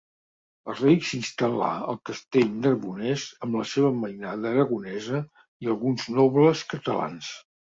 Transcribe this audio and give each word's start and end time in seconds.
El 0.71 0.77
rei 0.77 0.95
s'instal·là 1.09 1.67
al 1.91 1.99
Castell 2.09 2.55
Narbonès 2.63 3.27
amb 3.47 3.59
la 3.59 3.67
seva 3.75 3.93
mainada 4.01 4.49
aragonesa 4.53 5.23
i 5.67 5.73
alguns 5.75 6.09
nobles 6.17 6.67
catalans. 6.75 7.31